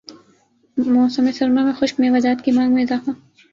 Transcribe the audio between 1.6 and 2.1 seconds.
میں خشک